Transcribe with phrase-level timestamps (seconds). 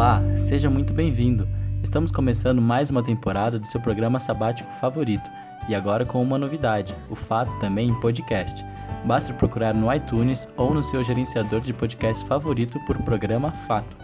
[0.00, 1.46] Olá, seja muito bem-vindo.
[1.82, 5.30] Estamos começando mais uma temporada do seu programa sabático favorito
[5.68, 8.64] e agora com uma novidade: o Fato também em podcast.
[9.04, 13.94] Basta procurar no iTunes ou no seu gerenciador de podcast favorito por programa Fato.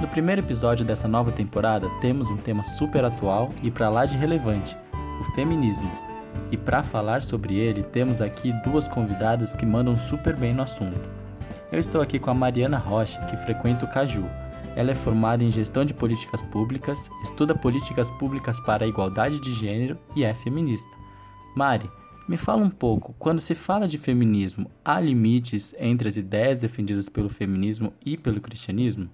[0.00, 4.16] No primeiro episódio dessa nova temporada, temos um tema super atual e para lá de
[4.16, 4.76] relevante:
[5.20, 5.88] o feminismo.
[6.50, 11.08] E para falar sobre ele, temos aqui duas convidadas que mandam super bem no assunto.
[11.70, 14.28] Eu estou aqui com a Mariana Rocha, que frequenta o Caju
[14.74, 19.52] ela é formada em Gestão de Políticas Públicas, estuda políticas públicas para a igualdade de
[19.52, 20.90] gênero e é feminista.
[21.54, 21.90] Mari,
[22.26, 27.08] me fala um pouco, quando se fala de feminismo, há limites entre as ideias defendidas
[27.08, 29.10] pelo feminismo e pelo cristianismo?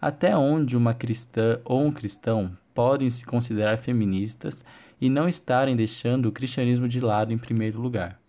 [0.00, 4.64] Até onde uma cristã ou um cristão podem se considerar feministas
[5.00, 8.20] e não estarem deixando o cristianismo de lado em primeiro lugar?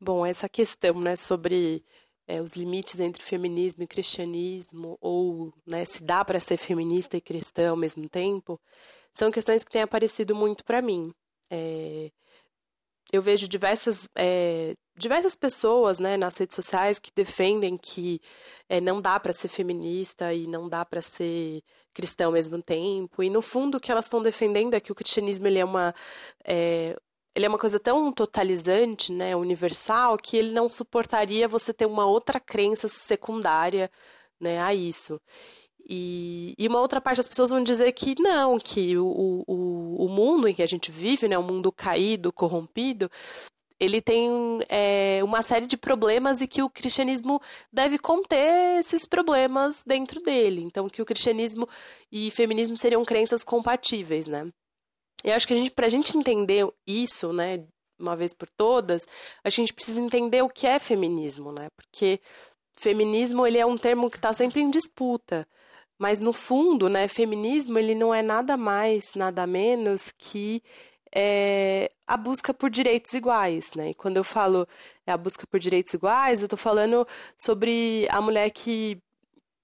[0.00, 1.82] Bom, essa questão né, sobre
[2.26, 7.20] é, os limites entre feminismo e cristianismo, ou né, se dá para ser feminista e
[7.20, 8.60] cristã ao mesmo tempo,
[9.12, 11.12] são questões que têm aparecido muito para mim.
[11.50, 12.10] É,
[13.12, 18.20] eu vejo diversas, é, diversas pessoas né, nas redes sociais que defendem que
[18.68, 21.62] é, não dá para ser feminista e não dá para ser
[21.94, 23.22] cristão ao mesmo tempo.
[23.22, 25.94] E no fundo o que elas estão defendendo é que o cristianismo ele é uma
[26.44, 26.96] é,
[27.36, 32.06] ele é uma coisa tão totalizante, né, universal, que ele não suportaria você ter uma
[32.06, 33.90] outra crença secundária,
[34.40, 35.20] né, a isso.
[35.86, 40.08] E, e uma outra parte das pessoas vão dizer que não, que o, o, o
[40.08, 43.10] mundo em que a gente vive, né, o mundo caído, corrompido,
[43.78, 44.30] ele tem
[44.70, 47.38] é, uma série de problemas e que o cristianismo
[47.70, 50.62] deve conter esses problemas dentro dele.
[50.62, 51.68] Então, que o cristianismo
[52.10, 54.50] e feminismo seriam crenças compatíveis, né?
[55.26, 57.64] Eu acho que a gente, pra gente entender isso, né,
[57.98, 59.02] uma vez por todas,
[59.42, 61.68] a gente precisa entender o que é feminismo, né?
[61.76, 62.20] Porque
[62.76, 65.46] feminismo ele é um termo que está sempre em disputa.
[65.98, 70.62] Mas no fundo, né, feminismo ele não é nada mais, nada menos que
[71.14, 73.90] é, a busca por direitos iguais, né?
[73.90, 74.68] E quando eu falo
[75.06, 77.06] é a busca por direitos iguais, eu estou falando
[77.36, 79.00] sobre a mulher que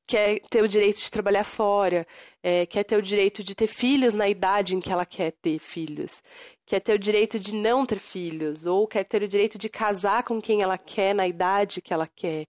[0.06, 2.06] quer ter o direito de trabalhar fora,
[2.42, 5.58] é, quer ter o direito de ter filhos na idade em que ela quer ter
[5.58, 6.22] filhos,
[6.66, 10.22] quer ter o direito de não ter filhos, ou quer ter o direito de casar
[10.24, 12.46] com quem ela quer na idade que ela quer,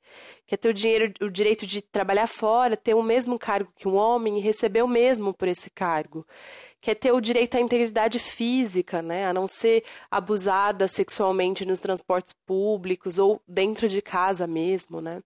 [0.48, 3.96] quer ter o, dinheiro, o direito de trabalhar fora, ter o mesmo cargo que um
[3.96, 6.26] homem e receber o mesmo por esse cargo,
[6.82, 12.34] quer ter o direito à integridade física, né, a não ser abusada sexualmente nos transportes
[12.46, 15.22] públicos ou dentro de casa mesmo, né.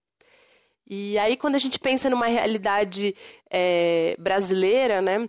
[0.88, 3.14] E aí, quando a gente pensa numa realidade
[3.50, 5.28] é, brasileira, né?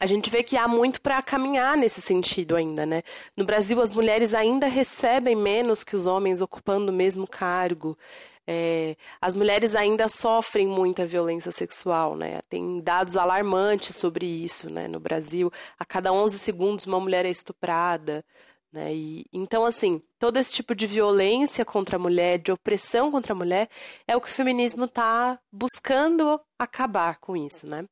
[0.00, 3.02] A gente vê que há muito para caminhar nesse sentido ainda, né?
[3.36, 7.98] No Brasil, as mulheres ainda recebem menos que os homens ocupando o mesmo cargo.
[8.46, 12.40] É, as mulheres ainda sofrem muita violência sexual, né?
[12.48, 14.88] Tem dados alarmantes sobre isso, né?
[14.88, 18.24] No Brasil, a cada 11 segundos uma mulher é estuprada.
[18.72, 18.94] Né?
[18.94, 23.36] E, então, assim, todo esse tipo de violência contra a mulher, de opressão contra a
[23.36, 23.68] mulher,
[24.06, 27.86] é o que o feminismo está buscando acabar com isso, né?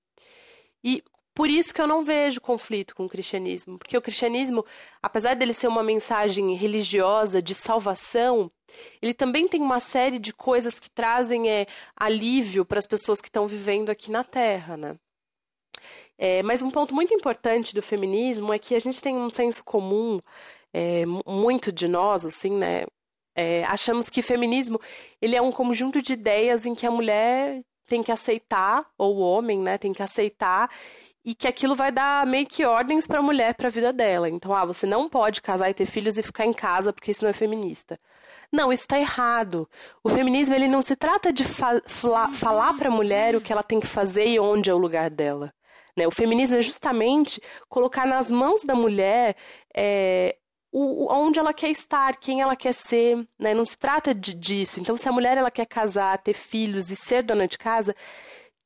[0.84, 1.02] E
[1.34, 4.64] por isso que eu não vejo conflito com o cristianismo, porque o cristianismo,
[5.02, 8.50] apesar dele ser uma mensagem religiosa de salvação,
[9.02, 13.28] ele também tem uma série de coisas que trazem é, alívio para as pessoas que
[13.28, 14.96] estão vivendo aqui na Terra, né?
[16.18, 19.62] É, mas um ponto muito importante do feminismo é que a gente tem um senso
[19.64, 20.18] comum
[20.72, 22.84] é, muito de nós, assim, né?
[23.34, 24.80] É, achamos que feminismo
[25.20, 29.20] ele é um conjunto de ideias em que a mulher tem que aceitar, ou o
[29.20, 30.70] homem, né, tem que aceitar,
[31.24, 34.28] e que aquilo vai dar meio que ordens para a mulher, para a vida dela.
[34.28, 37.24] Então, ah, você não pode casar e ter filhos e ficar em casa porque isso
[37.24, 37.98] não é feminista.
[38.52, 39.68] Não, isso está errado.
[40.04, 43.62] O feminismo ele não se trata de fa falar para a mulher o que ela
[43.62, 45.52] tem que fazer e onde é o lugar dela.
[45.96, 46.06] Né?
[46.06, 49.36] O feminismo é justamente colocar nas mãos da mulher
[49.74, 50.36] é,
[50.72, 53.54] o, onde ela quer estar, quem ela quer ser, né?
[53.54, 54.78] Não se trata de, disso.
[54.78, 57.94] Então, se a mulher ela quer casar, ter filhos e ser dona de casa,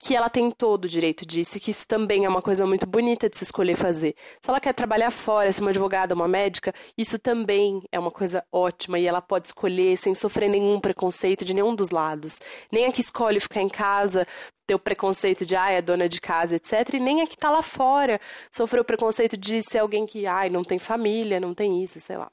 [0.03, 2.87] que ela tem todo o direito disso e que isso também é uma coisa muito
[2.87, 4.15] bonita de se escolher fazer.
[4.43, 8.43] Se ela quer trabalhar fora, ser uma advogada, uma médica, isso também é uma coisa
[8.51, 12.41] ótima e ela pode escolher sem sofrer nenhum preconceito de nenhum dos lados.
[12.73, 14.27] Nem a que escolhe ficar em casa,
[14.71, 16.95] ter o preconceito de, ai, é dona de casa, etc.
[16.95, 18.21] E nem a que tá lá fora
[18.53, 22.17] sofreu o preconceito de ser alguém que, ai, não tem família, não tem isso, sei
[22.17, 22.31] lá.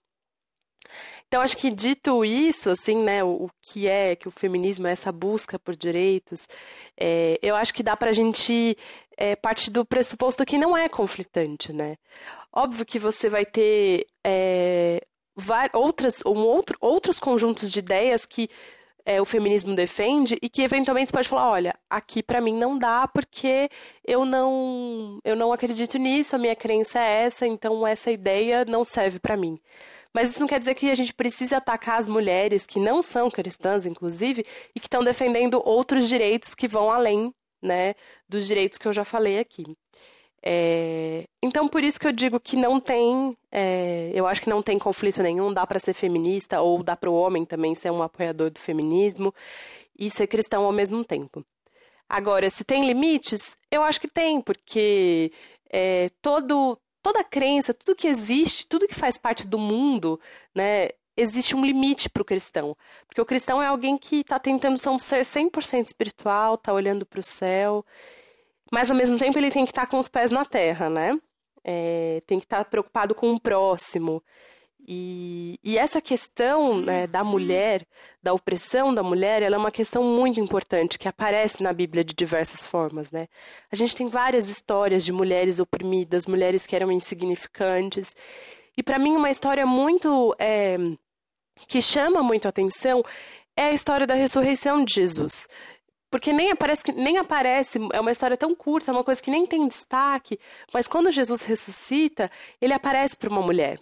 [1.28, 4.92] Então, acho que dito isso, assim, né, o, o que é que o feminismo é
[4.92, 6.48] essa busca por direitos,
[6.96, 8.78] é, eu acho que dá para a gente
[9.18, 11.98] é, partir do pressuposto que não é conflitante, né?
[12.54, 15.02] Óbvio que você vai ter é,
[15.74, 18.48] outras, um outro, outros conjuntos de ideias que
[19.08, 22.78] é, o feminismo defende e que eventualmente você pode falar, olha, aqui para mim não
[22.78, 23.70] dá porque
[24.06, 28.84] eu não eu não acredito nisso, a minha crença é essa, então essa ideia não
[28.84, 29.58] serve para mim.
[30.14, 33.32] Mas isso não quer dizer que a gente precise atacar as mulheres que não são
[33.32, 34.44] cristãs, inclusive,
[34.76, 37.94] e que estão defendendo outros direitos que vão além, né,
[38.28, 39.64] dos direitos que eu já falei aqui.
[40.44, 44.62] É, então, por isso que eu digo que não tem, é, eu acho que não
[44.62, 48.04] tem conflito nenhum, dá para ser feminista ou dá para o homem também ser um
[48.04, 49.34] apoiador do feminismo
[49.98, 51.44] e ser cristão ao mesmo tempo.
[52.08, 55.32] Agora, se tem limites, eu acho que tem, porque
[55.70, 60.20] é, todo, toda crença, tudo que existe, tudo que faz parte do mundo,
[60.56, 62.76] né, existe um limite para o cristão.
[63.08, 67.06] Porque o cristão é alguém que está tentando ser um ser 100% espiritual, está olhando
[67.06, 67.84] para o céu
[68.72, 71.18] mas ao mesmo tempo ele tem que estar tá com os pés na terra, né?
[71.64, 74.24] É, tem que estar tá preocupado com o próximo.
[74.88, 77.86] E, e essa questão né, da mulher,
[78.24, 82.14] da opressão da mulher, ela é uma questão muito importante que aparece na Bíblia de
[82.14, 83.28] diversas formas, né?
[83.70, 88.16] A gente tem várias histórias de mulheres oprimidas, mulheres que eram insignificantes.
[88.78, 90.78] E para mim uma história muito é,
[91.68, 93.04] que chama muito a atenção
[93.58, 95.48] é a história da ressurreição de Jesus.
[96.18, 99.46] Porque nem aparece, nem aparece, é uma história tão curta, é uma coisa que nem
[99.46, 100.40] tem destaque,
[100.74, 103.80] mas quando Jesus ressuscita, ele aparece para uma mulher.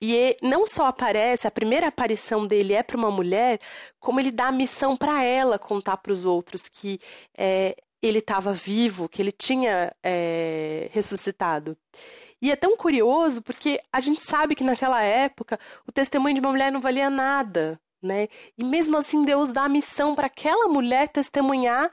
[0.00, 3.60] E não só aparece, a primeira aparição dele é para uma mulher,
[4.00, 6.98] como ele dá a missão para ela contar para os outros que
[7.36, 11.76] é, ele estava vivo, que ele tinha é, ressuscitado.
[12.40, 16.50] E é tão curioso porque a gente sabe que naquela época o testemunho de uma
[16.50, 18.28] mulher não valia nada né?
[18.56, 21.90] E mesmo assim Deus dá a missão para aquela mulher testemunhar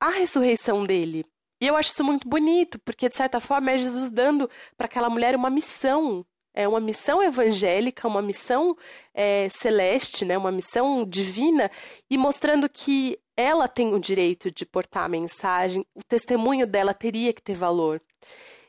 [0.00, 1.24] a ressurreição dele.
[1.60, 5.10] E eu acho isso muito bonito, porque de certa forma é Jesus dando para aquela
[5.10, 6.24] mulher uma missão,
[6.54, 8.76] é uma missão evangélica, uma missão
[9.12, 10.38] é, celeste, né?
[10.38, 11.70] Uma missão divina
[12.08, 17.32] e mostrando que ela tem o direito de portar a mensagem, o testemunho dela teria
[17.32, 18.00] que ter valor.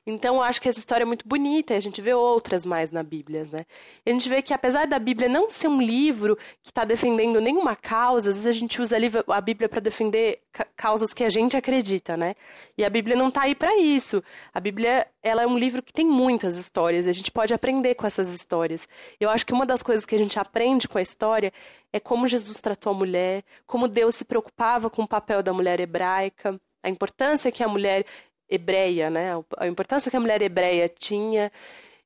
[0.09, 2.91] Então, eu acho que essa história é muito bonita, e a gente vê outras mais
[2.91, 3.65] na Bíblia, né?
[4.05, 7.39] E a gente vê que, apesar da Bíblia não ser um livro que está defendendo
[7.39, 8.97] nenhuma causa, às vezes a gente usa
[9.27, 10.41] a Bíblia para defender
[10.75, 12.35] causas que a gente acredita, né?
[12.77, 14.23] E a Bíblia não está aí para isso.
[14.53, 17.95] A Bíblia, ela é um livro que tem muitas histórias, e a gente pode aprender
[17.95, 18.87] com essas histórias.
[19.19, 21.53] Eu acho que uma das coisas que a gente aprende com a história
[21.91, 25.79] é como Jesus tratou a mulher, como Deus se preocupava com o papel da mulher
[25.79, 28.05] hebraica, a importância que a mulher
[28.49, 29.31] hebreia, né?
[29.57, 31.51] A importância que a mulher hebreia tinha.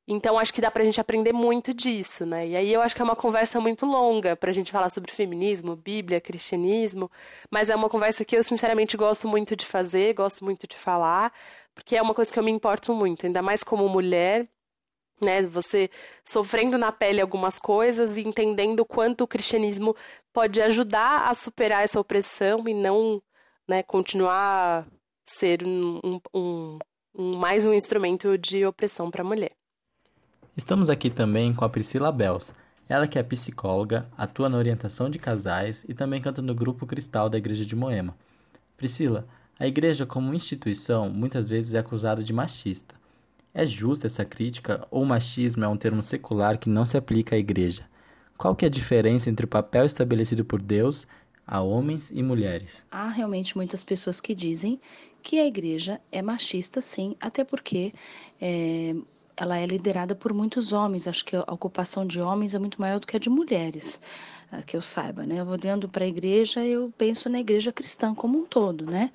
[0.07, 2.48] Então, acho que dá pra gente aprender muito disso, né?
[2.48, 5.78] E aí eu acho que é uma conversa muito longa pra gente falar sobre feminismo,
[5.78, 7.10] Bíblia, cristianismo,
[7.50, 11.31] mas é uma conversa que eu, sinceramente, gosto muito de fazer, gosto muito de falar,
[11.74, 14.48] porque é uma coisa que eu me importo muito, ainda mais como mulher,
[15.22, 15.42] né?
[15.44, 15.89] Você
[16.24, 19.96] sofrendo na pele algumas coisas e entendendo o quanto o cristianismo
[20.34, 23.22] pode ajudar a superar essa opressão e não
[23.68, 24.86] né, continuar
[25.25, 26.80] ser um, um,
[27.16, 29.52] um, mais um instrumento de opressão para a mulher.
[30.56, 32.54] Estamos aqui também com a Priscila Bels.
[32.88, 37.30] Ela que é psicóloga, atua na orientação de casais e também canta no grupo Cristal
[37.30, 38.16] da Igreja de Moema.
[38.78, 39.28] Priscila,
[39.60, 42.96] a igreja como instituição muitas vezes é acusada de machista.
[43.54, 47.36] É justa essa crítica ou o machismo é um termo secular que não se aplica
[47.36, 47.88] à igreja?
[48.38, 51.08] Qual que é a diferença entre o papel estabelecido por Deus
[51.46, 52.84] a homens e mulheres?
[52.92, 54.82] Há realmente muitas pessoas que dizem
[55.24, 57.94] que a igreja é machista, sim, até porque
[58.42, 58.94] é,
[59.38, 61.08] ela é liderada por muitos homens.
[61.08, 64.01] Acho que a ocupação de homens é muito maior do que a de mulheres,
[64.51, 65.44] ah, que eu saiba, né?
[65.44, 69.12] Olhando para a igreja, eu penso na igreja cristã como um todo, né?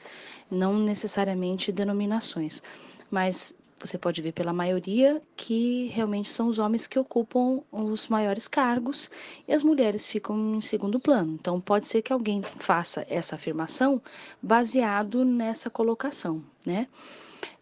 [0.50, 2.62] Não necessariamente denominações.
[3.11, 8.49] Mas você pode ver pela maioria que realmente são os homens que ocupam os maiores
[8.49, 9.11] cargos
[9.47, 11.37] e as mulheres ficam em segundo plano.
[11.40, 14.02] Então, pode ser que alguém faça essa afirmação
[14.42, 16.88] baseado nessa colocação, né?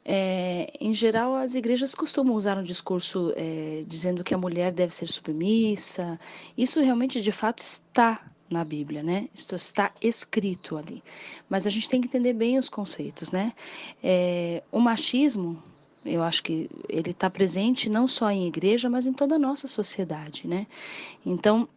[0.08, 4.94] É, em geral, as igrejas costumam usar um discurso é, dizendo que a mulher deve
[4.94, 6.18] ser submissa.
[6.56, 9.28] Isso realmente, de fato, está na Bíblia, né?
[9.34, 11.02] Isso está escrito ali.
[11.48, 13.52] Mas a gente tem que entender bem os conceitos, né?
[14.02, 15.60] É, o machismo
[16.06, 19.68] eu acho que ele está presente não só em igreja, mas em toda a nossa
[19.68, 20.66] sociedade, né?
[21.24, 21.68] Então,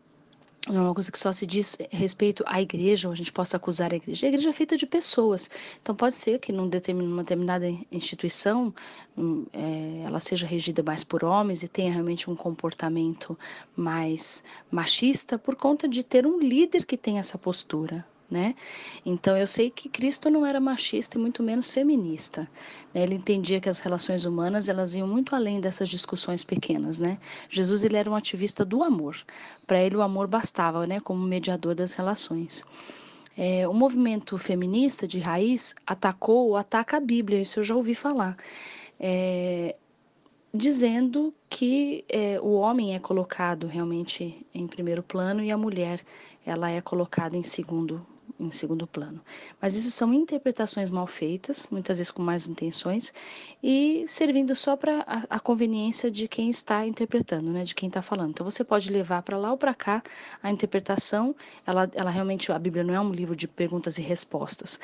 [0.68, 3.58] não é uma coisa que só se diz respeito à igreja, ou a gente possa
[3.58, 4.26] acusar a igreja.
[4.26, 5.50] A igreja é feita de pessoas.
[5.82, 8.74] Então, pode ser que numa determinada instituição
[9.18, 13.38] hum, é, ela seja regida mais por homens e tenha realmente um comportamento
[13.76, 18.56] mais machista por conta de ter um líder que tem essa postura né?
[19.06, 22.42] Então eu sei que Cristo não era machista e muito menos feminista.
[22.94, 23.04] Né?
[23.04, 27.18] Ele entendia que as relações humanas elas iam muito além dessas discussões pequenas, né?
[27.50, 29.18] Jesus ele era um ativista do amor.
[29.66, 31.00] Para ele o amor bastava, né?
[31.00, 32.66] Como mediador das relações.
[33.38, 37.96] É, o movimento feminista de raiz atacou ou ataca a Bíblia, isso eu já ouvi
[37.96, 38.36] falar.
[39.00, 39.78] É,
[40.54, 46.02] dizendo que é, o homem é colocado realmente em primeiro plano e a mulher
[46.46, 48.06] ela é colocada em segundo
[48.40, 49.22] em segundo plano.
[49.62, 53.14] Mas isso são interpretações mal feitas, muitas vezes com más intenções,
[53.62, 58.02] e servindo só para a, a, conveniência de quem está interpretando, né, de quem está
[58.02, 58.32] falando.
[58.32, 60.02] Então você pode levar para lá ou para cá
[60.42, 61.36] a interpretação.
[61.66, 64.80] Ela, ela realmente, a Bíblia não é um livro de perguntas e respostas.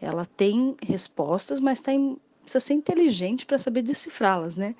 [0.00, 4.74] Ela tem respostas, mas em precisa ser inteligente para saber decifrá-las, né?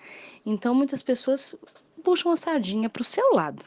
[0.44, 1.54] Então muitas pessoas
[2.02, 3.64] puxam a sardinha para o seu lado.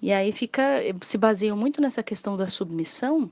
[0.00, 3.30] E aí fica, se baseiam muito nessa questão da submissão,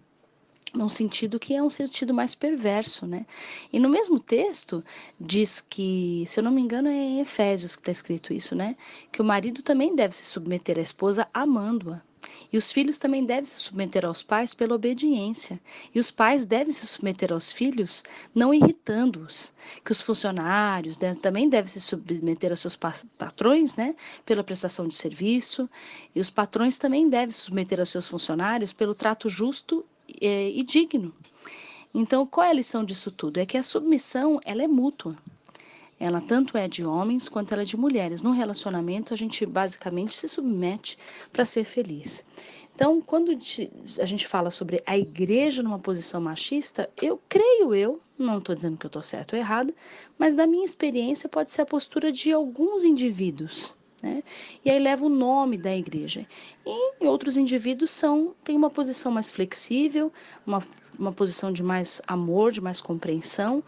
[0.74, 3.26] num sentido que é um sentido mais perverso, né?
[3.72, 4.84] E no mesmo texto
[5.18, 8.76] diz que, se eu não me engano, é em Efésios que está escrito isso, né?
[9.10, 12.00] Que o marido também deve se submeter à esposa amando-a.
[12.52, 15.60] E os filhos também devem se submeter aos pais pela obediência.
[15.94, 19.52] E os pais devem se submeter aos filhos, não irritando-os.
[19.84, 25.68] Que os funcionários também devem se submeter aos seus patrões, né, pela prestação de serviço.
[26.14, 29.84] E os patrões também devem se submeter aos seus funcionários pelo trato justo
[30.20, 31.14] e, e digno.
[31.92, 33.38] Então, qual é a lição disso tudo?
[33.38, 35.16] É que a submissão ela é mútua.
[35.98, 38.22] Ela tanto é de homens quanto ela é de mulheres.
[38.22, 40.96] No relacionamento, a gente basicamente se submete
[41.30, 42.24] para ser feliz.
[42.74, 43.32] Então, quando
[43.98, 48.78] a gente fala sobre a igreja numa posição machista, eu creio eu, não estou dizendo
[48.78, 49.74] que eu estou certo ou errado,
[50.18, 53.76] mas da minha experiência pode ser a postura de alguns indivíduos.
[54.02, 54.22] Né?
[54.64, 56.26] E aí leva o nome da igreja.
[56.66, 60.12] E outros indivíduos são têm uma posição mais flexível,
[60.46, 60.62] uma,
[60.98, 63.62] uma posição de mais amor, de mais compreensão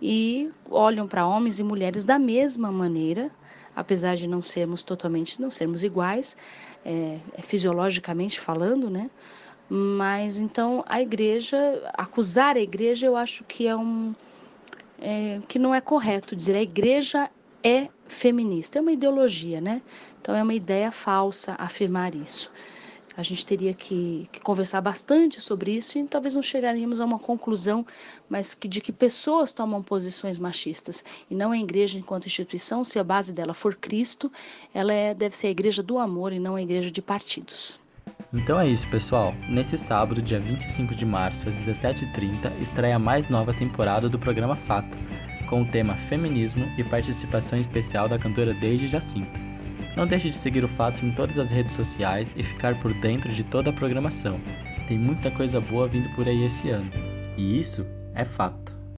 [0.00, 3.30] e olham para homens e mulheres da mesma maneira,
[3.74, 6.36] apesar de não sermos totalmente, não sermos iguais,
[6.84, 9.10] é, é, fisiologicamente falando, né?
[9.68, 11.56] Mas então a igreja,
[11.94, 14.14] acusar a igreja, eu acho que é um
[15.00, 17.30] é, que não é correto dizer a igreja
[17.64, 19.80] é feminista, é uma ideologia, né?
[20.20, 22.52] Então é uma ideia falsa afirmar isso.
[23.16, 27.18] A gente teria que, que, conversar bastante sobre isso e talvez não chegaríamos a uma
[27.18, 27.86] conclusão,
[28.28, 32.98] mas que, de que pessoas tomam posições machistas e não a igreja enquanto instituição, se
[32.98, 34.30] a base dela for Cristo,
[34.74, 37.78] ela é, deve ser a igreja do amor e não a igreja de partidos.
[38.32, 39.32] Então é isso, pessoal.
[39.48, 44.56] Nesse sábado, dia 25 de março, às 17h30, estreia a mais nova temporada do programa
[44.56, 44.98] Fato,
[45.54, 49.38] com o tema Feminismo e participação especial da cantora Deide Jacinto.
[49.96, 53.32] Não deixe de seguir o Fatos em todas as redes sociais e ficar por dentro
[53.32, 54.40] de toda a programação.
[54.88, 56.90] Tem muita coisa boa vindo por aí esse ano.
[57.36, 58.73] E isso é fato.